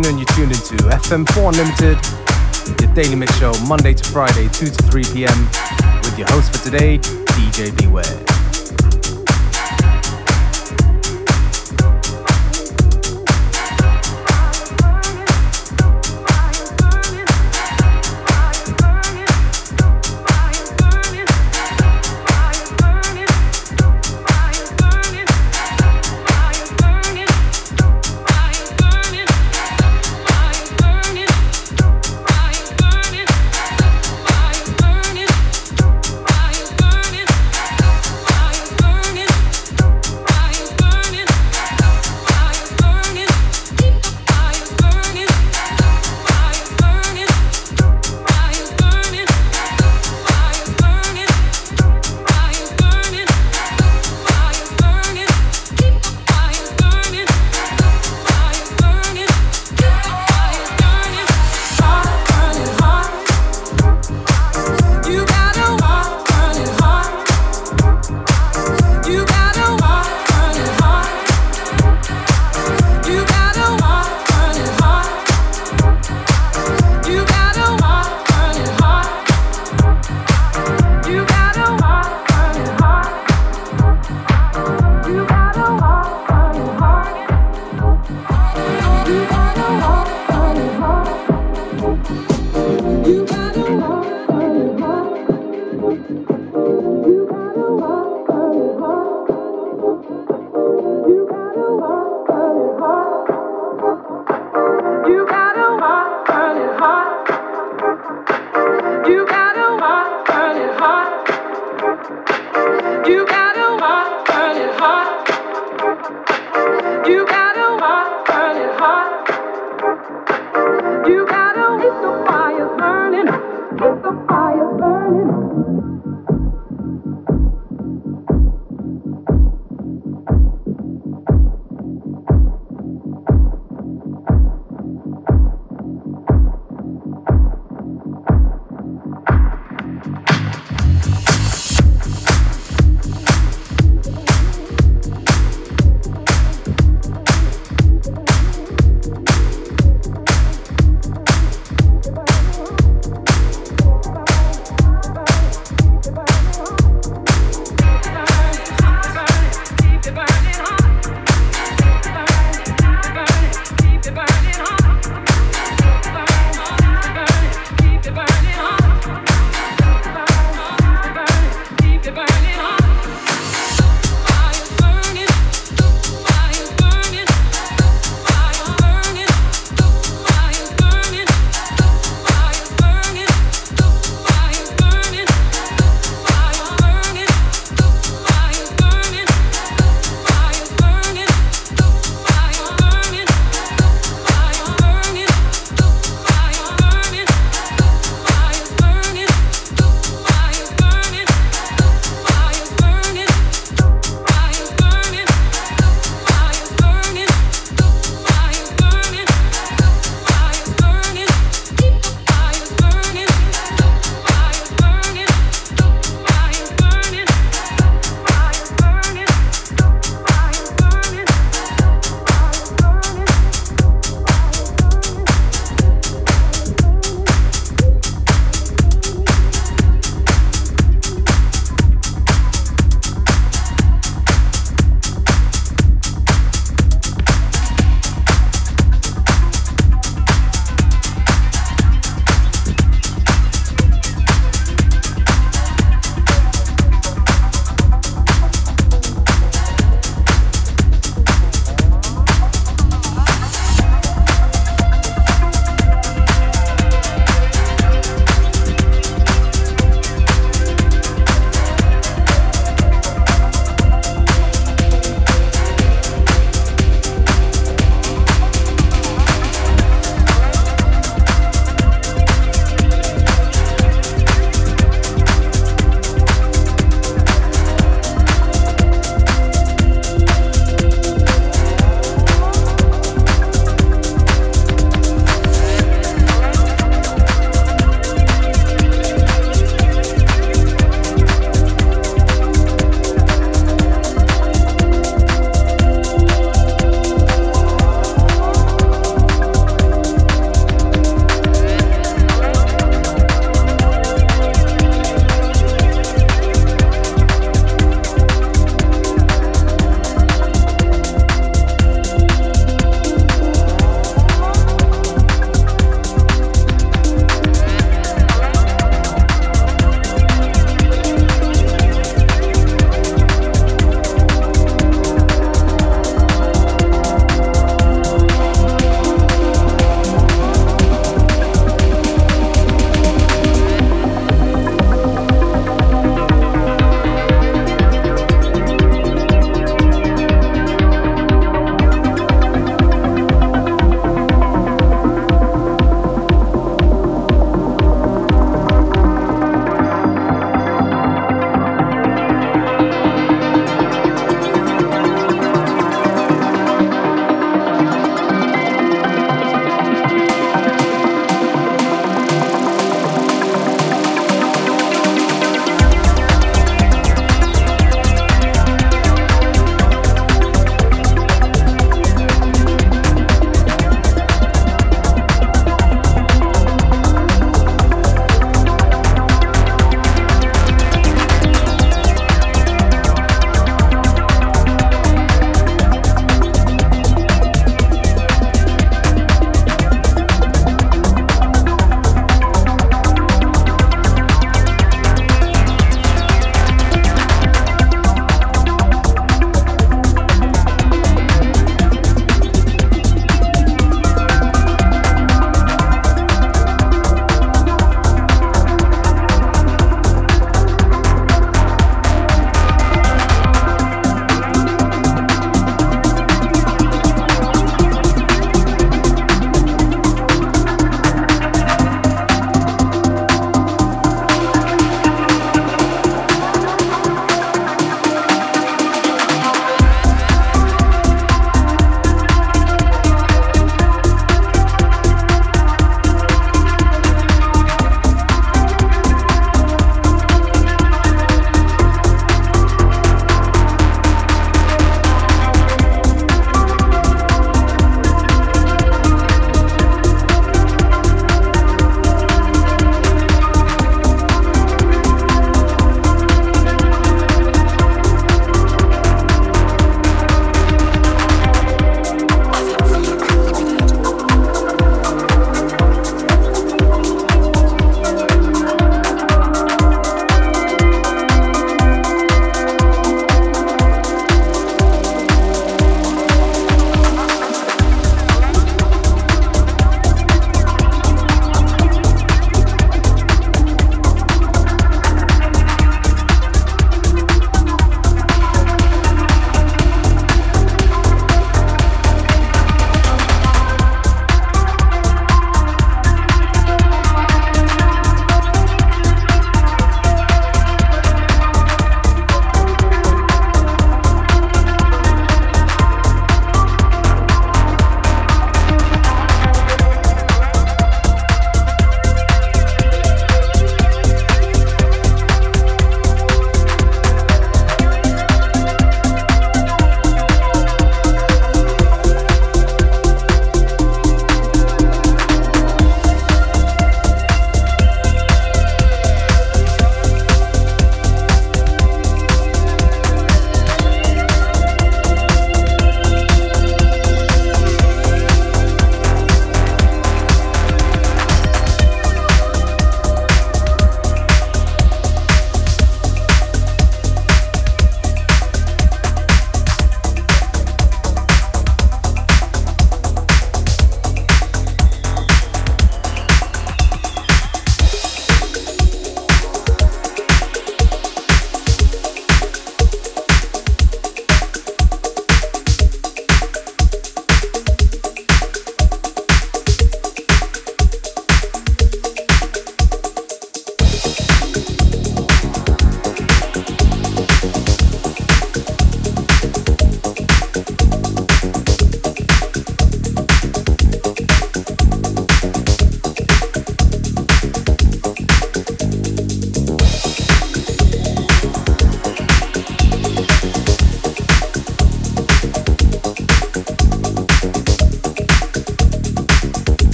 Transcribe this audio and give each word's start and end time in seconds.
afternoon, 0.00 0.18
you're 0.18 0.36
tuned 0.36 0.52
into 0.52 0.76
FM4 0.84 1.52
Unlimited, 1.52 2.80
your 2.80 2.94
daily 2.94 3.16
mix 3.16 3.36
show, 3.38 3.52
Monday 3.66 3.92
to 3.92 4.04
Friday, 4.10 4.48
2 4.48 4.66
to 4.66 4.82
3 4.84 5.04
p.m. 5.12 5.46
With 6.04 6.18
your 6.18 6.28
host 6.30 6.56
for 6.56 6.64
today, 6.64 6.98
DJ 6.98 7.76
Beware. 7.76 8.29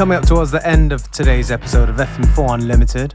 Coming 0.00 0.16
up 0.16 0.24
towards 0.26 0.50
the 0.50 0.66
end 0.66 0.92
of 0.92 1.10
today's 1.10 1.50
episode 1.50 1.90
of 1.90 1.96
FM4 1.96 2.54
Unlimited. 2.54 3.14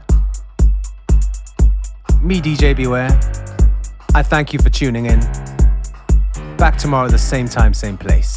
Me, 2.22 2.40
DJ 2.40 2.76
Beware. 2.76 3.10
I 4.14 4.22
thank 4.22 4.52
you 4.52 4.60
for 4.60 4.70
tuning 4.70 5.06
in. 5.06 5.18
Back 6.56 6.78
tomorrow 6.78 7.06
at 7.06 7.10
the 7.10 7.18
same 7.18 7.48
time, 7.48 7.74
same 7.74 7.98
place. 7.98 8.35